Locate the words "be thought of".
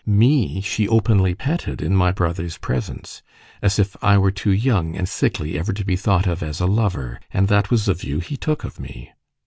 5.85-6.41